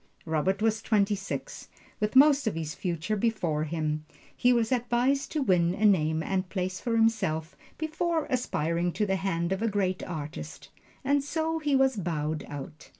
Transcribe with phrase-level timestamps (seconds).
[0.25, 1.67] Robert was twenty six,
[1.99, 4.03] with most of his future before him
[4.35, 9.17] he was advised to win a name and place for himself before aspiring to the
[9.17, 10.69] hand of a great artist:
[11.03, 12.89] and so he was bowed out.